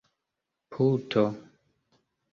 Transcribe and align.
puto 0.71 1.23